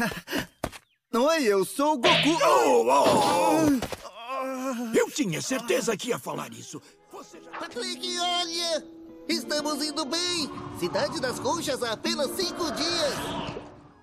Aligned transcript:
Oi, 1.12 1.42
eu 1.44 1.64
sou 1.64 1.94
o 1.94 1.98
Goku. 1.98 2.38
Oh, 2.44 2.84
oh. 2.86 3.66
Eu 4.96 5.10
tinha 5.10 5.42
certeza 5.42 5.96
que 5.96 6.10
ia 6.10 6.18
falar 6.18 6.52
isso. 6.52 6.82
Já... 7.12 7.18
Patrick, 7.58 8.18
olha! 8.18 8.84
Estamos 9.28 9.84
indo 9.84 10.04
bem! 10.04 10.48
Cidade 10.78 11.20
das 11.20 11.38
Conchas 11.38 11.82
há 11.82 11.92
apenas 11.92 12.30
cinco 12.30 12.70
dias! 12.72 13.14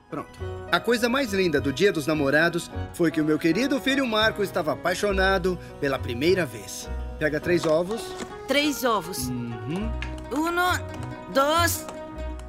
Pronto. 0.10 0.40
A 0.72 0.80
coisa 0.80 1.10
mais 1.10 1.34
linda 1.34 1.60
do 1.60 1.74
Dia 1.74 1.92
dos 1.92 2.08
Namorados 2.08 2.72
foi 2.94 3.12
que 3.12 3.20
o 3.20 3.26
meu 3.26 3.38
querido 3.38 3.82
filho 3.82 4.08
Marco 4.08 4.42
estava 4.42 4.72
apaixonado 4.74 5.60
pela 5.82 6.00
primeira 6.00 6.46
vez. 6.46 6.90
Pega 7.20 7.42
três 7.42 7.66
ovos. 7.66 8.02
Três 8.48 8.86
ovos. 8.86 9.28
Uhum. 9.28 9.92
Um, 10.32 11.34
dois 11.34 11.86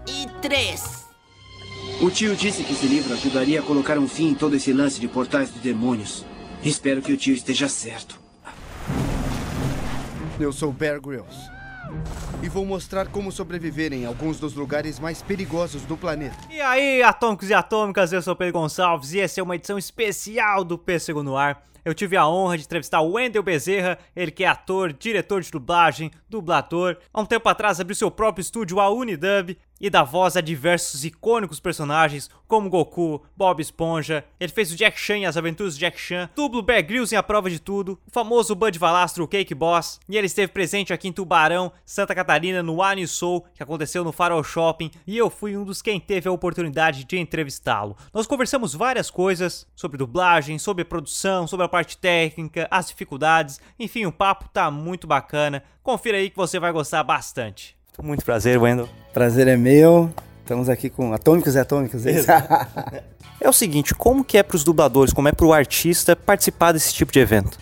e 0.06 0.28
três. 0.40 1.07
O 2.00 2.12
tio 2.12 2.36
disse 2.36 2.62
que 2.62 2.74
esse 2.74 2.86
livro 2.86 3.12
ajudaria 3.12 3.58
a 3.58 3.62
colocar 3.62 3.98
um 3.98 4.06
fim 4.06 4.28
em 4.28 4.34
todo 4.34 4.54
esse 4.54 4.72
lance 4.72 5.00
de 5.00 5.08
portais 5.08 5.50
dos 5.50 5.60
demônios. 5.60 6.24
Espero 6.62 7.02
que 7.02 7.12
o 7.12 7.16
tio 7.16 7.34
esteja 7.34 7.68
certo. 7.68 8.20
Eu 10.38 10.52
sou 10.52 10.72
Bear 10.72 11.00
Grylls. 11.00 11.50
E 12.40 12.48
vou 12.48 12.64
mostrar 12.64 13.08
como 13.08 13.32
sobreviver 13.32 13.92
em 13.92 14.06
alguns 14.06 14.38
dos 14.38 14.54
lugares 14.54 15.00
mais 15.00 15.22
perigosos 15.22 15.82
do 15.82 15.96
planeta. 15.96 16.36
E 16.48 16.60
aí, 16.60 17.02
atômicos 17.02 17.50
e 17.50 17.54
atômicas, 17.54 18.12
eu 18.12 18.22
sou 18.22 18.36
Pedro 18.36 18.60
Gonçalves 18.60 19.12
e 19.12 19.18
essa 19.18 19.40
é 19.40 19.42
uma 19.42 19.56
edição 19.56 19.76
especial 19.76 20.62
do 20.62 20.78
Pêssego 20.78 21.24
no 21.24 21.36
Ar. 21.36 21.66
Eu 21.84 21.94
tive 21.94 22.16
a 22.16 22.28
honra 22.28 22.58
de 22.58 22.64
entrevistar 22.64 23.00
o 23.00 23.12
Wendel 23.12 23.42
Bezerra, 23.42 23.98
ele 24.14 24.30
que 24.30 24.44
é 24.44 24.46
ator, 24.46 24.92
diretor 24.92 25.40
de 25.40 25.50
dublagem, 25.50 26.10
dublador. 26.28 26.98
Há 27.12 27.20
um 27.20 27.24
tempo 27.24 27.48
atrás 27.48 27.80
abriu 27.80 27.96
seu 27.96 28.10
próprio 28.10 28.42
estúdio, 28.42 28.78
a 28.78 28.90
Unidub, 28.90 29.56
e 29.80 29.90
dá 29.90 30.02
voz 30.02 30.36
a 30.36 30.40
diversos 30.40 31.04
icônicos 31.04 31.60
personagens 31.60 32.30
como 32.46 32.70
Goku, 32.70 33.22
Bob 33.36 33.60
Esponja. 33.60 34.24
Ele 34.40 34.52
fez 34.52 34.72
o 34.72 34.76
Jack 34.76 34.98
Chan 34.98 35.18
e 35.18 35.26
as 35.26 35.36
aventuras 35.36 35.74
do 35.74 35.80
Jack 35.80 36.00
Chan, 36.00 36.30
dublo 36.34 36.62
Bear 36.62 36.84
Grylls 36.84 37.14
em 37.14 37.18
A 37.18 37.22
Prova 37.22 37.50
de 37.50 37.58
Tudo, 37.58 37.98
o 38.06 38.10
famoso 38.10 38.54
Bud 38.54 38.78
Valastro, 38.78 39.24
o 39.24 39.28
Cake 39.28 39.54
Boss, 39.54 40.00
e 40.08 40.16
ele 40.16 40.26
esteve 40.26 40.52
presente 40.52 40.92
aqui 40.92 41.08
em 41.08 41.12
Tubarão, 41.12 41.72
Santa 41.84 42.14
Catarina, 42.14 42.62
no 42.62 42.80
One 42.80 43.06
Soul, 43.06 43.44
que 43.54 43.62
aconteceu 43.62 44.02
no 44.02 44.12
Farol 44.12 44.42
Shopping, 44.42 44.90
e 45.06 45.16
eu 45.16 45.28
fui 45.28 45.56
um 45.56 45.64
dos 45.64 45.82
quem 45.82 46.00
teve 46.00 46.28
a 46.28 46.32
oportunidade 46.32 47.04
de 47.04 47.18
entrevistá-lo. 47.18 47.96
Nós 48.12 48.26
conversamos 48.26 48.74
várias 48.74 49.10
coisas 49.10 49.66
sobre 49.76 49.98
dublagem, 49.98 50.58
sobre 50.58 50.84
produção, 50.84 51.46
sobre 51.46 51.66
a 51.66 51.68
parte 51.68 51.96
técnica, 51.98 52.66
as 52.70 52.88
dificuldades, 52.88 53.60
enfim, 53.78 54.06
o 54.06 54.12
papo 54.12 54.48
tá 54.48 54.70
muito 54.70 55.06
bacana. 55.06 55.62
Confira 55.82 56.18
aí 56.18 56.30
que 56.30 56.36
você 56.36 56.58
vai 56.58 56.72
gostar 56.72 57.02
bastante. 57.02 57.77
Muito 58.02 58.24
prazer, 58.24 58.58
Wendel. 58.58 58.88
Prazer 59.12 59.48
é 59.48 59.56
meu. 59.56 60.10
Estamos 60.40 60.68
aqui 60.68 60.88
com 60.88 61.12
Atômicos 61.12 61.56
e 61.56 61.58
Atômicos. 61.58 62.06
É, 62.06 62.22
é 63.40 63.48
o 63.48 63.52
seguinte, 63.52 63.92
como 63.94 64.24
que 64.24 64.38
é 64.38 64.42
para 64.42 64.54
os 64.54 64.62
dubladores, 64.62 65.12
como 65.12 65.28
é 65.28 65.32
para 65.32 65.44
o 65.44 65.52
artista 65.52 66.14
participar 66.14 66.72
desse 66.72 66.94
tipo 66.94 67.12
de 67.12 67.18
evento? 67.18 67.58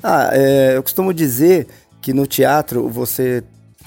Ah, 0.00 0.30
é, 0.32 0.76
eu 0.76 0.82
costumo 0.82 1.12
dizer 1.12 1.66
que 2.00 2.12
no 2.12 2.26
teatro 2.28 2.88
você 2.88 3.42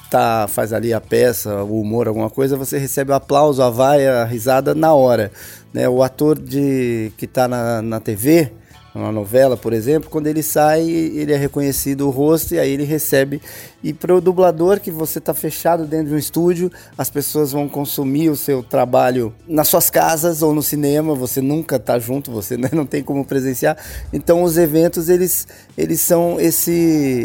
tá, 0.10 0.48
faz 0.50 0.74
ali 0.74 0.94
a 0.94 1.00
peça, 1.00 1.64
o 1.64 1.80
humor, 1.80 2.10
alguma 2.10 2.30
coisa, 2.30 2.58
você 2.58 2.78
recebe 2.78 3.12
o 3.12 3.16
aplauso, 3.16 3.64
a 3.64 3.70
vaia, 3.70 4.22
a 4.22 4.26
risada 4.26 4.76
na 4.76 4.94
hora. 4.94 5.32
Né? 5.74 5.88
O 5.88 6.04
ator 6.04 6.38
de, 6.38 7.12
que 7.18 7.24
está 7.24 7.48
na, 7.48 7.82
na 7.82 8.00
TV, 8.02 8.52
uma 8.96 9.12
novela, 9.12 9.58
por 9.58 9.74
exemplo, 9.74 10.10
quando 10.10 10.28
ele 10.28 10.42
sai, 10.42 10.90
ele 10.90 11.34
é 11.34 11.36
reconhecido 11.36 12.08
o 12.08 12.10
rosto 12.10 12.56
e 12.56 12.60
aí 12.60 12.72
ele 12.72 12.86
recebe. 12.86 13.42
E 13.84 13.94
para 13.94 14.16
o 14.16 14.22
dublador, 14.22 14.80
que 14.80 14.90
você 14.90 15.20
está 15.20 15.34
fechado 15.34 15.86
dentro 15.86 16.08
de 16.08 16.14
um 16.14 16.18
estúdio, 16.18 16.72
as 16.98 17.10
pessoas 17.10 17.52
vão 17.52 17.68
consumir 17.68 18.30
o 18.30 18.36
seu 18.36 18.64
trabalho 18.64 19.34
nas 19.48 19.68
suas 19.68 19.90
casas 19.90 20.42
ou 20.42 20.54
no 20.54 20.64
cinema, 20.64 21.14
você 21.14 21.42
nunca 21.42 21.76
está 21.76 22.00
junto, 22.00 22.32
você 22.32 22.58
né, 22.58 22.70
não 22.72 22.86
tem 22.86 23.04
como 23.04 23.26
presenciar. 23.26 23.78
Então 24.14 24.44
os 24.44 24.58
eventos, 24.58 25.10
eles, 25.10 25.48
eles 25.78 26.00
são 26.00 26.40
esse, 26.40 26.72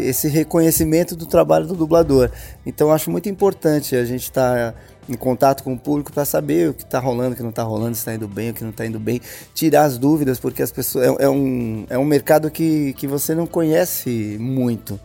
esse 0.05 0.27
reconhecimento 0.27 1.15
do 1.15 1.25
trabalho 1.25 1.67
do 1.67 1.73
dublador. 1.73 2.29
Então 2.65 2.91
acho 2.91 3.09
muito 3.09 3.29
importante 3.29 3.95
a 3.95 4.03
gente 4.03 4.23
estar... 4.23 4.73
Tá 4.73 4.91
em 5.11 5.17
contato 5.17 5.63
com 5.63 5.73
o 5.73 5.77
público 5.77 6.11
para 6.11 6.23
saber 6.23 6.69
o 6.69 6.73
que 6.73 6.83
está 6.83 6.99
rolando, 6.99 7.33
o 7.33 7.35
que 7.35 7.43
não 7.43 7.49
está 7.49 7.63
rolando, 7.63 7.95
se 7.95 8.01
está 8.01 8.13
indo 8.13 8.27
bem, 8.27 8.51
o 8.51 8.53
que 8.53 8.63
não 8.63 8.69
está 8.69 8.85
indo 8.85 8.99
bem, 8.99 9.21
tirar 9.53 9.83
as 9.83 9.97
dúvidas, 9.97 10.39
porque 10.39 10.63
as 10.63 10.71
pessoas 10.71 11.05
é, 11.05 11.25
é, 11.25 11.29
um, 11.29 11.85
é 11.89 11.97
um 11.97 12.05
mercado 12.05 12.49
que, 12.49 12.93
que 12.93 13.05
você 13.07 13.35
não 13.35 13.45
conhece 13.45 14.37
muito, 14.39 14.99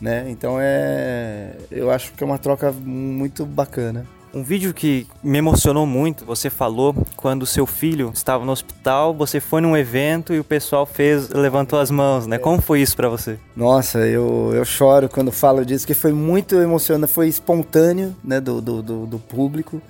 né? 0.00 0.26
Então 0.28 0.56
é, 0.60 1.52
eu 1.70 1.90
acho 1.90 2.12
que 2.12 2.24
é 2.24 2.26
uma 2.26 2.38
troca 2.38 2.72
muito 2.72 3.46
bacana. 3.46 4.04
Um 4.34 4.42
vídeo 4.42 4.72
que 4.72 5.06
me 5.22 5.36
emocionou 5.36 5.84
muito, 5.84 6.24
você 6.24 6.48
falou 6.48 6.94
quando 7.16 7.44
seu 7.44 7.66
filho 7.66 8.10
estava 8.14 8.46
no 8.46 8.52
hospital, 8.52 9.12
você 9.12 9.40
foi 9.40 9.60
num 9.60 9.76
evento 9.76 10.32
e 10.32 10.40
o 10.40 10.44
pessoal 10.44 10.86
fez, 10.86 11.28
levantou 11.28 11.78
as 11.78 11.90
mãos, 11.90 12.26
né? 12.26 12.38
Como 12.38 12.60
foi 12.62 12.80
isso 12.80 12.96
para 12.96 13.10
você? 13.10 13.38
Nossa, 13.54 13.98
eu, 13.98 14.52
eu 14.54 14.64
choro 14.64 15.06
quando 15.06 15.30
falo 15.30 15.66
disso, 15.66 15.86
que 15.86 15.92
foi 15.92 16.12
muito 16.12 16.54
emocionante, 16.54 17.12
foi 17.12 17.28
espontâneo, 17.28 18.16
né, 18.24 18.40
do, 18.40 18.62
do, 18.62 18.82
do, 18.82 19.06
do 19.06 19.18
público. 19.18 19.82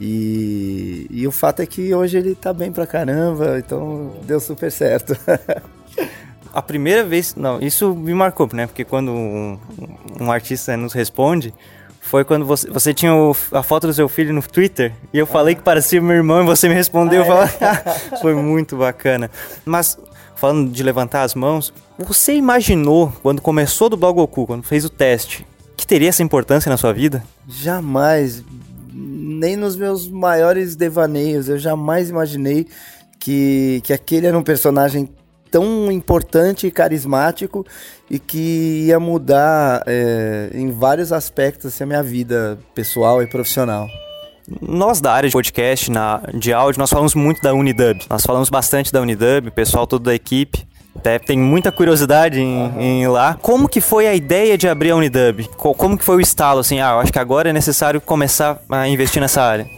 E, 0.00 1.06
e 1.08 1.24
o 1.24 1.30
fato 1.30 1.62
é 1.62 1.66
que 1.66 1.94
hoje 1.94 2.18
ele 2.18 2.34
tá 2.34 2.52
bem 2.52 2.72
pra 2.72 2.88
caramba, 2.88 3.60
então 3.60 4.10
deu 4.24 4.40
super 4.40 4.72
certo. 4.72 5.16
a 6.52 6.60
primeira 6.60 7.04
vez, 7.04 7.36
não, 7.36 7.60
isso 7.60 7.94
me 7.94 8.12
marcou, 8.12 8.48
né? 8.52 8.66
Porque 8.66 8.84
quando 8.84 9.12
um, 9.12 9.56
um 10.20 10.32
artista 10.32 10.76
nos 10.76 10.92
responde, 10.92 11.54
foi 12.04 12.22
quando 12.22 12.44
você, 12.44 12.68
você 12.70 12.92
tinha 12.92 13.14
o, 13.14 13.34
a 13.50 13.62
foto 13.62 13.86
do 13.86 13.94
seu 13.94 14.08
filho 14.10 14.32
no 14.32 14.42
Twitter 14.42 14.92
e 15.10 15.18
eu 15.18 15.26
falei 15.26 15.54
que 15.54 15.62
parecia 15.62 16.02
meu 16.02 16.14
irmão 16.14 16.42
e 16.42 16.46
você 16.46 16.68
me 16.68 16.74
respondeu. 16.74 17.24
Ah, 17.32 17.48
é? 17.60 18.16
foi 18.20 18.34
muito 18.34 18.76
bacana. 18.76 19.30
Mas, 19.64 19.98
falando 20.36 20.70
de 20.70 20.82
levantar 20.82 21.22
as 21.22 21.34
mãos, 21.34 21.72
você 21.98 22.34
imaginou, 22.34 23.10
quando 23.22 23.40
começou 23.40 23.88
do 23.88 23.96
Blog 23.96 24.16
Goku, 24.16 24.46
quando 24.46 24.62
fez 24.64 24.84
o 24.84 24.90
teste, 24.90 25.46
que 25.74 25.86
teria 25.86 26.10
essa 26.10 26.22
importância 26.22 26.68
na 26.68 26.76
sua 26.76 26.92
vida? 26.92 27.24
Jamais. 27.48 28.44
Nem 28.92 29.56
nos 29.56 29.74
meus 29.74 30.06
maiores 30.06 30.76
devaneios. 30.76 31.48
Eu 31.48 31.58
jamais 31.58 32.10
imaginei 32.10 32.68
que, 33.18 33.80
que 33.82 33.94
aquele 33.94 34.26
era 34.26 34.38
um 34.38 34.42
personagem 34.42 35.08
tão 35.54 35.92
importante 35.92 36.66
e 36.66 36.70
carismático 36.72 37.64
e 38.10 38.18
que 38.18 38.86
ia 38.88 38.98
mudar 38.98 39.84
é, 39.86 40.50
em 40.52 40.72
vários 40.72 41.12
aspectos 41.12 41.66
assim, 41.66 41.84
a 41.84 41.86
minha 41.86 42.02
vida 42.02 42.58
pessoal 42.74 43.22
e 43.22 43.26
profissional. 43.28 43.86
Nós 44.60 45.00
da 45.00 45.12
área 45.12 45.28
de 45.28 45.32
podcast, 45.32 45.92
na, 45.92 46.20
de 46.34 46.52
áudio, 46.52 46.80
nós 46.80 46.90
falamos 46.90 47.14
muito 47.14 47.40
da 47.40 47.54
Unidub. 47.54 48.00
Nós 48.10 48.26
falamos 48.26 48.50
bastante 48.50 48.92
da 48.92 49.00
Unidub, 49.00 49.46
o 49.46 49.52
pessoal 49.52 49.86
todo 49.86 50.02
da 50.02 50.14
equipe. 50.14 50.66
Até 50.96 51.20
tem 51.20 51.38
muita 51.38 51.70
curiosidade 51.70 52.40
em, 52.40 52.56
uhum. 52.56 52.80
em, 52.80 53.02
ir 53.04 53.08
lá. 53.08 53.38
Como 53.40 53.68
que 53.68 53.80
foi 53.80 54.08
a 54.08 54.14
ideia 54.14 54.58
de 54.58 54.66
abrir 54.66 54.90
a 54.90 54.96
Unidub? 54.96 55.46
Como 55.56 55.96
que 55.96 56.04
foi 56.04 56.16
o 56.16 56.20
estalo, 56.20 56.58
assim, 56.58 56.80
ah, 56.80 56.94
eu 56.94 56.98
acho 56.98 57.12
que 57.12 57.18
agora 57.20 57.50
é 57.50 57.52
necessário 57.52 58.00
começar 58.00 58.60
a 58.68 58.88
investir 58.88 59.22
nessa 59.22 59.40
área? 59.40 59.68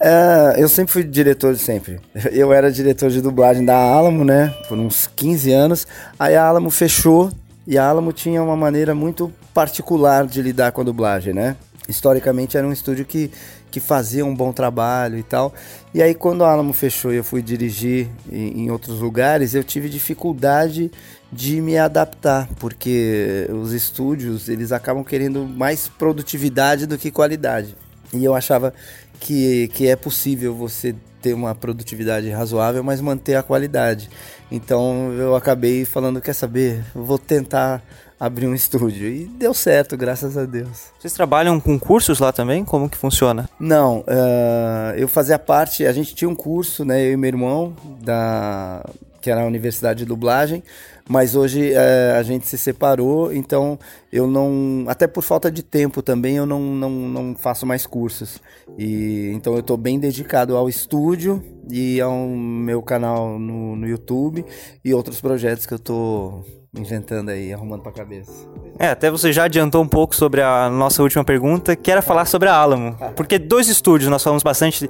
É, 0.00 0.54
eu 0.58 0.68
sempre 0.68 0.92
fui 0.92 1.02
diretor, 1.02 1.56
sempre. 1.56 2.00
Eu 2.30 2.52
era 2.52 2.70
diretor 2.70 3.10
de 3.10 3.20
dublagem 3.20 3.64
da 3.64 3.76
Alamo, 3.76 4.24
né? 4.24 4.54
Por 4.68 4.78
uns 4.78 5.08
15 5.08 5.52
anos. 5.52 5.86
Aí 6.18 6.36
a 6.36 6.44
Alamo 6.44 6.70
fechou 6.70 7.30
e 7.66 7.76
a 7.76 7.86
Alamo 7.86 8.12
tinha 8.12 8.42
uma 8.42 8.56
maneira 8.56 8.94
muito 8.94 9.32
particular 9.52 10.26
de 10.26 10.40
lidar 10.40 10.72
com 10.72 10.82
a 10.82 10.84
dublagem, 10.84 11.34
né? 11.34 11.56
Historicamente 11.88 12.56
era 12.56 12.66
um 12.66 12.72
estúdio 12.72 13.04
que, 13.04 13.30
que 13.70 13.80
fazia 13.80 14.24
um 14.24 14.34
bom 14.34 14.52
trabalho 14.52 15.18
e 15.18 15.22
tal. 15.22 15.52
E 15.92 16.00
aí 16.00 16.14
quando 16.14 16.44
a 16.44 16.52
Alamo 16.52 16.72
fechou 16.72 17.12
e 17.12 17.16
eu 17.16 17.24
fui 17.24 17.42
dirigir 17.42 18.08
em, 18.30 18.64
em 18.64 18.70
outros 18.70 19.00
lugares, 19.00 19.54
eu 19.54 19.64
tive 19.64 19.88
dificuldade 19.88 20.92
de 21.32 21.60
me 21.60 21.76
adaptar, 21.76 22.48
porque 22.58 23.46
os 23.50 23.72
estúdios, 23.72 24.48
eles 24.48 24.70
acabam 24.70 25.02
querendo 25.02 25.44
mais 25.44 25.88
produtividade 25.88 26.86
do 26.86 26.96
que 26.96 27.10
qualidade. 27.10 27.74
E 28.12 28.24
eu 28.24 28.34
achava 28.34 28.72
que, 29.20 29.68
que 29.68 29.86
é 29.88 29.96
possível 29.96 30.54
você 30.54 30.94
ter 31.20 31.34
uma 31.34 31.54
produtividade 31.54 32.30
razoável, 32.30 32.82
mas 32.82 33.00
manter 33.00 33.34
a 33.34 33.42
qualidade. 33.42 34.08
Então 34.50 35.12
eu 35.12 35.34
acabei 35.34 35.84
falando, 35.84 36.20
quer 36.20 36.32
saber, 36.32 36.84
vou 36.94 37.18
tentar 37.18 37.82
abrir 38.18 38.46
um 38.46 38.54
estúdio. 38.54 39.08
E 39.08 39.24
deu 39.24 39.54
certo, 39.54 39.96
graças 39.96 40.36
a 40.36 40.44
Deus. 40.44 40.86
Vocês 40.98 41.12
trabalham 41.12 41.60
com 41.60 41.78
cursos 41.78 42.18
lá 42.18 42.32
também? 42.32 42.64
Como 42.64 42.88
que 42.88 42.96
funciona? 42.96 43.48
Não, 43.60 44.00
uh, 44.00 44.96
eu 44.96 45.06
fazia 45.06 45.38
parte, 45.38 45.86
a 45.86 45.92
gente 45.92 46.14
tinha 46.14 46.28
um 46.28 46.34
curso, 46.34 46.84
né, 46.84 47.04
eu 47.06 47.12
e 47.12 47.16
meu 47.16 47.28
irmão, 47.28 47.76
da, 48.00 48.84
que 49.20 49.30
era 49.30 49.42
a 49.42 49.46
Universidade 49.46 50.00
de 50.00 50.04
Dublagem, 50.04 50.62
mas 51.08 51.34
hoje 51.34 51.72
é, 51.72 52.14
a 52.18 52.22
gente 52.22 52.46
se 52.46 52.58
separou, 52.58 53.32
então 53.32 53.78
eu 54.12 54.26
não, 54.26 54.84
até 54.88 55.06
por 55.06 55.22
falta 55.22 55.50
de 55.50 55.62
tempo 55.62 56.02
também, 56.02 56.36
eu 56.36 56.46
não, 56.46 56.60
não, 56.60 56.90
não 56.90 57.34
faço 57.34 57.66
mais 57.66 57.86
cursos. 57.86 58.40
E 58.76 59.30
então 59.34 59.54
eu 59.54 59.60
estou 59.60 59.76
bem 59.76 59.98
dedicado 59.98 60.56
ao 60.56 60.68
estúdio 60.68 61.42
e 61.70 62.00
ao 62.00 62.28
meu 62.28 62.82
canal 62.82 63.38
no, 63.38 63.76
no 63.76 63.88
YouTube 63.88 64.44
e 64.84 64.94
outros 64.94 65.20
projetos 65.20 65.66
que 65.66 65.74
eu 65.74 65.78
estou 65.78 66.44
inventando 66.76 67.30
aí, 67.30 67.52
arrumando 67.52 67.82
pra 67.82 67.92
cabeça. 67.92 68.46
É, 68.78 68.88
até 68.88 69.10
você 69.10 69.32
já 69.32 69.44
adiantou 69.44 69.82
um 69.82 69.88
pouco 69.88 70.14
sobre 70.14 70.42
a 70.42 70.68
nossa 70.68 71.02
última 71.02 71.24
pergunta, 71.24 71.74
que 71.74 71.90
era 71.90 72.02
falar 72.02 72.24
sobre 72.26 72.48
a 72.48 72.54
Alamo. 72.54 72.96
Porque 73.16 73.38
dois 73.38 73.68
estúdios 73.68 74.10
nós 74.10 74.22
falamos 74.22 74.42
bastante 74.42 74.88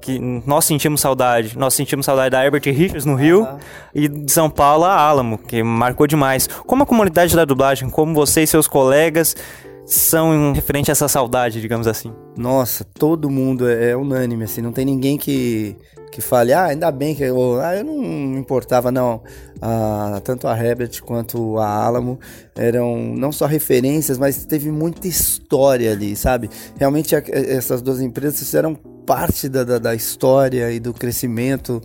que 0.00 0.18
nós 0.18 0.64
sentimos 0.64 1.00
saudade. 1.00 1.56
Nós 1.56 1.74
sentimos 1.74 2.06
saudade 2.06 2.30
da 2.30 2.44
Herbert 2.44 2.62
Richards 2.64 3.04
no 3.04 3.14
Rio 3.14 3.46
e 3.94 4.08
de 4.08 4.32
São 4.32 4.48
Paulo 4.48 4.84
a 4.84 4.94
Alamo, 4.94 5.38
que 5.38 5.62
marcou 5.62 6.06
demais. 6.06 6.46
Como 6.66 6.82
a 6.82 6.86
comunidade 6.86 7.36
da 7.36 7.44
dublagem, 7.44 7.90
como 7.90 8.14
você 8.14 8.42
e 8.42 8.46
seus 8.46 8.66
colegas 8.66 9.36
são 9.88 10.52
referente 10.52 10.90
a 10.90 10.92
essa 10.92 11.08
saudade, 11.08 11.62
digamos 11.62 11.86
assim? 11.86 12.12
Nossa, 12.36 12.84
todo 12.84 13.30
mundo 13.30 13.66
é, 13.66 13.90
é 13.90 13.96
unânime, 13.96 14.44
assim, 14.44 14.60
não 14.60 14.70
tem 14.70 14.84
ninguém 14.84 15.16
que, 15.16 15.74
que 16.12 16.20
fale, 16.20 16.52
ah, 16.52 16.66
ainda 16.66 16.90
bem 16.90 17.14
que 17.14 17.22
eu, 17.22 17.58
ah, 17.58 17.74
eu 17.74 17.84
não 17.84 17.98
me 17.98 18.38
importava, 18.38 18.92
não. 18.92 19.22
Ah, 19.62 20.20
tanto 20.22 20.46
a 20.46 20.62
Herbert 20.62 21.02
quanto 21.02 21.58
a 21.58 21.86
Alamo 21.86 22.20
eram 22.54 22.98
não 23.16 23.32
só 23.32 23.46
referências, 23.46 24.18
mas 24.18 24.44
teve 24.44 24.70
muita 24.70 25.08
história 25.08 25.90
ali, 25.90 26.14
sabe? 26.14 26.50
Realmente 26.76 27.16
a, 27.16 27.22
essas 27.26 27.80
duas 27.80 28.02
empresas 28.02 28.38
fizeram 28.38 28.78
parte 29.08 29.48
da, 29.48 29.64
da, 29.64 29.78
da 29.78 29.94
história 29.94 30.70
e 30.70 30.78
do 30.78 30.92
crescimento 30.92 31.80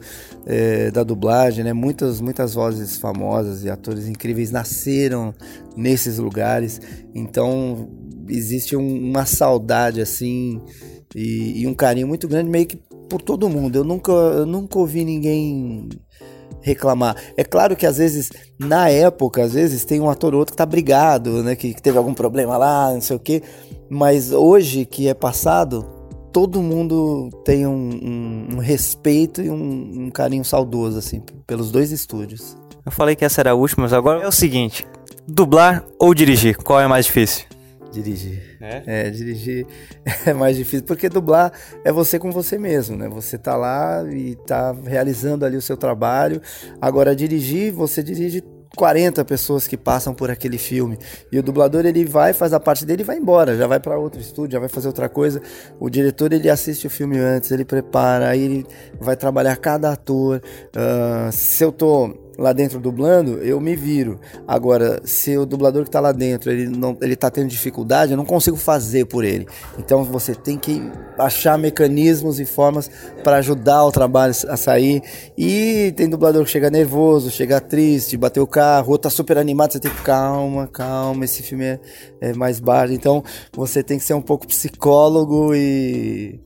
é, 0.46 0.92
da 0.92 1.04
dublagem, 1.04 1.64
né? 1.64 1.72
Muitas, 1.72 2.20
muitas 2.20 2.54
vozes 2.54 2.98
famosas 2.98 3.64
e 3.64 3.70
atores 3.70 4.10
incríveis 4.10 4.52
nasceram 4.52 5.34
nesses 5.74 6.18
lugares, 6.18 6.82
então 7.16 7.90
existe 8.28 8.76
um, 8.76 9.10
uma 9.10 9.26
saudade 9.26 10.02
assim 10.02 10.62
e, 11.16 11.62
e, 11.62 11.68
um 11.68 11.74
carinho 11.74 12.10
muito 12.10 12.28
grande 12.28 12.50
meio 12.50 12.66
que 12.66 12.76
por 13.10 13.22
todo 13.22 13.50
mundo. 13.50 13.78
Eu 13.78 13.86
nunca, 13.86 14.12
eu 14.12 14.46
nunca 14.46 14.78
ouvi 14.78 15.06
ninguém 15.06 15.88
reclamar. 16.60 17.16
É 17.38 17.44
claro 17.46 17.74
que 17.74 17.86
às 17.86 18.00
vezes, 18.00 18.32
na 18.60 18.90
época, 18.90 19.44
às 19.44 19.54
vezes 19.54 19.86
tem 19.86 20.02
um 20.02 20.10
ator 20.10 20.34
ou 20.34 20.42
outro 20.42 20.54
que 20.54 20.58
tá 20.58 20.66
brigado, 20.66 21.42
né? 21.42 21.56
Que, 21.56 21.74
que 21.74 21.82
teve 21.82 21.98
algum 21.98 22.14
problema 22.14 22.58
lá, 22.58 22.94
não 22.94 23.02
sei 23.02 23.16
o 23.16 23.20
quê. 23.20 23.42
Mas 23.90 24.34
hoje 24.34 24.86
que 24.86 25.08
é 25.08 25.14
passado, 25.14 26.03
todo 26.34 26.64
mundo 26.64 27.30
tem 27.46 27.68
um, 27.68 27.72
um, 27.72 28.56
um 28.56 28.58
respeito 28.58 29.42
e 29.42 29.52
um, 29.52 30.06
um, 30.06 30.10
carinho 30.10 30.44
saudoso, 30.44 30.98
assim, 30.98 31.22
pelos 31.46 31.72
dois 31.72 31.92
estúdios. 31.92 32.58
Eu 32.84 32.92
falei 32.92 33.16
que 33.16 33.24
essa 33.24 33.40
era 33.40 33.52
a 33.52 33.54
última, 33.54 33.84
mas 33.84 33.94
agora 33.94 34.24
é 34.24 34.28
o 34.28 34.32
seguinte: 34.32 34.86
dublar 35.28 35.86
ou 36.00 36.14
dirigir? 36.14 36.58
Qual 36.58 36.82
é 36.82 36.88
mais 36.88 37.06
difícil? 37.06 37.46
Dirigir. 37.92 38.58
É? 38.60 38.84
é? 39.08 39.10
dirigir 39.12 39.68
é 40.26 40.34
mais 40.34 40.58
difícil, 40.58 40.84
porque 40.86 41.08
dublar 41.08 41.54
é 41.86 41.92
você 41.92 42.18
com 42.18 42.32
você 42.32 42.58
mesmo, 42.58 42.98
né? 42.98 43.08
Você 43.08 43.38
tá 43.38 43.56
lá 43.56 44.04
e 44.12 44.36
tá 44.36 44.76
realizando 44.84 45.46
ali 45.46 45.56
o 45.56 45.62
seu 45.62 45.78
trabalho. 45.78 46.42
Agora, 46.82 47.16
dirigir, 47.16 47.72
você 47.72 48.02
dirige 48.02 48.44
40 48.76 49.24
pessoas 49.26 49.68
que 49.68 49.78
passam 49.78 50.14
por 50.14 50.32
aquele 50.32 50.58
filme. 50.58 50.98
E 51.32 51.38
o 51.38 51.44
dublador 51.44 51.86
ele 51.86 52.06
vai, 52.06 52.34
faz 52.34 52.54
a 52.54 52.60
parte 52.60 52.86
dele 52.86 53.04
e 53.04 53.06
vai 53.06 53.18
embora, 53.18 53.56
já 53.56 53.68
vai 53.68 53.80
para 53.80 53.98
outro 53.98 54.20
estúdio, 54.20 54.54
já 54.54 54.60
vai 54.60 54.70
fazer 54.70 54.88
outra 54.88 55.08
coisa. 55.08 55.42
O 55.80 55.90
diretor 55.90 56.34
ele 56.34 56.50
assiste 56.50 56.88
o 56.88 56.90
filme 56.90 57.18
antes, 57.20 57.52
ele 57.52 57.66
prepara, 57.66 58.30
aí 58.30 58.42
ele 58.42 58.66
vai 59.00 59.16
trabalhar 59.16 59.56
cada 59.58 59.92
ator. 59.92 60.42
Uh, 60.76 61.32
se 61.32 61.64
eu 61.64 61.72
tô 61.72 62.23
lá 62.38 62.54
dentro 62.54 62.80
dublando, 62.80 63.38
eu 63.40 63.60
me 63.60 63.76
viro. 63.76 64.20
Agora, 64.48 65.02
se 65.06 65.38
o 65.38 65.46
dublador 65.46 65.84
que 65.84 65.92
tá 65.92 66.00
lá 66.00 66.12
dentro, 66.12 66.52
ele 66.52 66.68
não 66.68 66.98
ele 67.02 67.16
tá 67.16 67.30
tendo 67.30 67.48
dificuldade, 67.48 68.12
eu 68.12 68.18
não 68.18 68.26
consigo 68.26 68.58
fazer 68.58 69.06
por 69.06 69.24
ele. 69.24 69.48
Então 69.78 70.04
você 70.04 70.34
tem 70.34 70.58
que 70.58 70.82
achar 71.18 71.58
mecanismos 71.58 72.40
e 72.40 72.46
formas 72.46 72.90
para 73.24 73.38
ajudar 73.38 73.86
o 73.86 73.92
trabalho 73.92 74.34
a 74.48 74.58
sair. 74.58 75.02
E 75.38 75.94
tem 75.96 76.10
dublador 76.10 76.44
que 76.44 76.52
chega 76.52 76.70
nervoso, 76.70 77.30
chega 77.30 77.60
triste, 77.62 78.18
bateu 78.18 78.44
o 78.44 78.48
carro, 78.48 78.92
ou 78.92 78.98
tá 78.98 79.10
super 79.10 79.38
animado, 79.38 79.74
você 79.74 79.80
tem 79.80 79.92
que 79.92 80.02
calma, 80.02 80.68
calma, 80.68 81.26
esse 81.26 81.44
filme 81.44 81.66
é, 81.66 81.80
é 82.22 82.34
mais 82.34 82.60
baixo. 82.60 82.94
Então, 82.94 83.24
você 83.54 83.84
tem 83.84 83.98
que 83.98 84.04
ser 84.04 84.14
um 84.14 84.22
pouco 84.22 84.48
psicólogo 84.48 85.54
e 85.56 86.40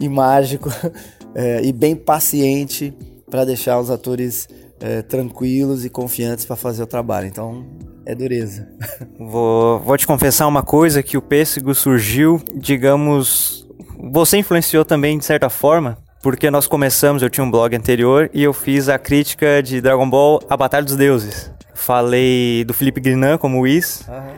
e 0.00 0.08
mágico 0.08 0.70
é, 1.34 1.62
e 1.62 1.72
bem 1.72 1.94
paciente 1.94 2.92
para 3.30 3.44
deixar 3.44 3.78
os 3.78 3.90
atores 3.90 4.48
é, 4.80 5.02
tranquilos 5.02 5.84
e 5.84 5.90
confiantes 5.90 6.44
para 6.44 6.56
fazer 6.56 6.82
o 6.82 6.86
trabalho. 6.86 7.26
Então, 7.26 7.64
é 8.06 8.14
dureza. 8.14 8.68
Vou, 9.18 9.78
vou 9.78 9.96
te 9.96 10.06
confessar 10.06 10.46
uma 10.46 10.62
coisa 10.62 11.02
que 11.02 11.16
o 11.16 11.22
pêssego 11.22 11.74
surgiu, 11.74 12.40
digamos, 12.54 13.68
você 14.10 14.38
influenciou 14.38 14.84
também 14.84 15.18
de 15.18 15.24
certa 15.24 15.50
forma, 15.50 15.98
porque 16.22 16.50
nós 16.50 16.66
começamos, 16.66 17.22
eu 17.22 17.30
tinha 17.30 17.44
um 17.44 17.50
blog 17.50 17.76
anterior 17.76 18.30
e 18.32 18.42
eu 18.42 18.52
fiz 18.52 18.88
a 18.88 18.98
crítica 18.98 19.62
de 19.62 19.80
Dragon 19.80 20.08
Ball 20.08 20.40
A 20.48 20.56
Batalha 20.56 20.84
dos 20.84 20.96
Deuses. 20.96 21.52
Falei 21.74 22.64
do 22.64 22.74
Felipe 22.74 23.00
Grinan 23.00 23.38
como 23.38 23.60
Whis 23.60 24.04
uhum. 24.08 24.34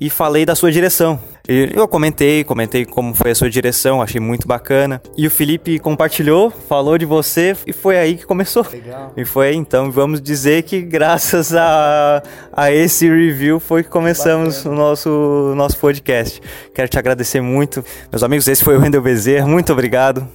e 0.00 0.10
falei 0.10 0.44
da 0.44 0.54
sua 0.54 0.72
direção. 0.72 1.18
Eu 1.46 1.86
comentei, 1.86 2.42
comentei 2.42 2.86
como 2.86 3.14
foi 3.14 3.32
a 3.32 3.34
sua 3.34 3.50
direção, 3.50 4.00
achei 4.00 4.18
muito 4.18 4.48
bacana. 4.48 5.02
E 5.14 5.26
o 5.26 5.30
Felipe 5.30 5.78
compartilhou, 5.78 6.50
falou 6.50 6.96
de 6.96 7.04
você 7.04 7.54
e 7.66 7.72
foi 7.72 7.98
aí 7.98 8.16
que 8.16 8.24
começou. 8.24 8.66
Legal. 8.72 9.12
E 9.14 9.26
foi 9.26 9.48
aí, 9.48 9.54
então, 9.54 9.90
vamos 9.90 10.22
dizer 10.22 10.62
que 10.62 10.80
graças 10.80 11.54
a, 11.54 12.22
a 12.50 12.72
esse 12.72 13.06
review 13.06 13.60
foi 13.60 13.82
que 13.82 13.90
começamos 13.90 14.56
bacana. 14.56 14.74
o 14.74 14.78
nosso, 14.78 15.52
nosso 15.54 15.76
podcast. 15.76 16.40
Quero 16.74 16.88
te 16.88 16.98
agradecer 16.98 17.42
muito. 17.42 17.84
Meus 18.10 18.22
amigos, 18.22 18.48
esse 18.48 18.64
foi 18.64 18.78
o 18.78 18.80
Wendel 18.80 19.02
Bezerra, 19.02 19.46
muito 19.46 19.70
obrigado. 19.70 20.26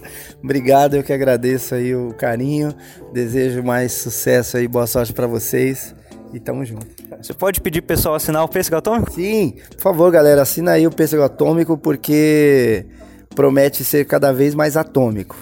Obrigado, 0.44 0.96
eu 0.96 1.04
que 1.04 1.12
agradeço 1.12 1.74
aí 1.74 1.96
o 1.96 2.14
carinho. 2.14 2.72
Desejo 3.12 3.64
mais 3.64 3.94
sucesso 3.94 4.58
aí, 4.58 4.68
boa 4.68 4.86
sorte 4.86 5.12
para 5.12 5.26
vocês. 5.26 5.96
E 6.34 6.40
tamo 6.40 6.64
junto. 6.64 6.88
Você 7.22 7.34
pode 7.34 7.60
pedir 7.60 7.82
pro 7.82 7.96
pessoal 7.96 8.16
assinar 8.16 8.44
o 8.44 8.48
Pêssego 8.48 8.78
Atômico? 8.78 9.12
Sim, 9.12 9.56
por 9.76 9.82
favor, 9.82 10.12
galera, 10.12 10.42
assina 10.42 10.72
aí 10.72 10.86
o 10.86 10.92
Pêssego 10.92 11.24
Atômico 11.24 11.78
porque 11.78 12.86
promete 13.36 13.84
ser 13.84 14.06
cada 14.06 14.32
vez 14.32 14.54
mais 14.54 14.78
atômico. 14.78 15.36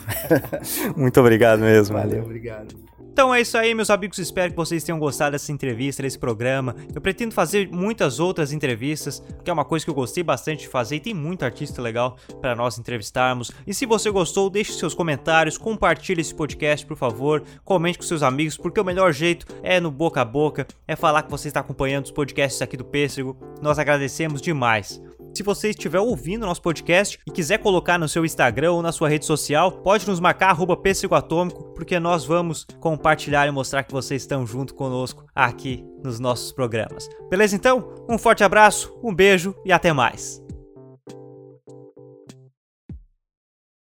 Muito 0.95 1.19
obrigado 1.19 1.59
mesmo. 1.59 1.95
Valeu, 1.95 2.23
obrigado. 2.23 2.86
Então 3.17 3.33
é 3.33 3.41
isso 3.41 3.57
aí, 3.57 3.73
meus 3.73 3.89
amigos. 3.89 4.19
Espero 4.19 4.51
que 4.51 4.55
vocês 4.55 4.83
tenham 4.83 4.99
gostado 4.99 5.31
dessa 5.31 5.51
entrevista, 5.51 6.03
desse 6.03 6.19
programa. 6.19 6.75
Eu 6.93 7.01
pretendo 7.01 7.33
fazer 7.33 7.67
muitas 7.67 8.19
outras 8.19 8.53
entrevistas, 8.53 9.23
que 9.43 9.49
é 9.49 9.53
uma 9.53 9.65
coisa 9.65 9.83
que 9.83 9.89
eu 9.89 9.95
gostei 9.95 10.21
bastante 10.21 10.59
de 10.59 10.67
fazer 10.67 10.97
e 10.97 10.99
tem 10.99 11.15
muito 11.15 11.43
artista 11.43 11.81
legal 11.81 12.15
para 12.39 12.55
nós 12.55 12.77
entrevistarmos. 12.77 13.51
E 13.65 13.73
se 13.73 13.87
você 13.87 14.11
gostou, 14.11 14.51
deixe 14.51 14.71
seus 14.73 14.93
comentários, 14.93 15.57
compartilhe 15.57 16.21
esse 16.21 16.35
podcast, 16.35 16.85
por 16.85 16.95
favor. 16.95 17.41
Comente 17.65 17.97
com 17.97 18.03
seus 18.03 18.21
amigos, 18.21 18.55
porque 18.55 18.79
o 18.79 18.85
melhor 18.85 19.11
jeito 19.11 19.47
é 19.63 19.79
no 19.79 19.89
boca 19.89 20.21
a 20.21 20.25
boca, 20.25 20.67
é 20.87 20.95
falar 20.95 21.23
que 21.23 21.31
você 21.31 21.47
está 21.47 21.61
acompanhando 21.61 22.05
os 22.05 22.11
podcasts 22.11 22.61
aqui 22.61 22.77
do 22.77 22.85
Pêssego. 22.85 23.35
Nós 23.63 23.79
agradecemos 23.79 24.43
demais. 24.43 25.01
Se 25.37 25.43
você 25.43 25.69
estiver 25.69 25.99
ouvindo 25.99 26.47
nosso 26.47 26.63
podcast 26.63 27.19
e 27.27 27.29
quiser 27.29 27.59
colocar 27.59 27.99
no 27.99 28.09
seu 28.09 28.25
Instagram 28.25 28.71
ou 28.71 28.81
na 28.81 28.91
sua 28.91 29.07
rede 29.07 29.23
social, 29.23 29.71
pode 29.71 30.07
nos 30.07 30.19
marcar 30.19 30.49
arroba 30.49 30.75
Atômico, 31.11 31.63
porque 31.75 31.99
nós 31.99 32.25
vamos 32.25 32.65
compartilhar 32.79 33.45
e 33.45 33.51
mostrar 33.51 33.83
que 33.83 33.93
vocês 33.93 34.23
estão 34.23 34.47
junto 34.47 34.73
conosco 34.73 35.27
aqui 35.35 35.85
nos 36.03 36.19
nossos 36.19 36.51
programas. 36.51 37.07
Beleza 37.29 37.55
então? 37.55 37.93
Um 38.09 38.17
forte 38.17 38.43
abraço, 38.43 38.99
um 39.03 39.13
beijo 39.13 39.53
e 39.63 39.71
até 39.71 39.93
mais. 39.93 40.46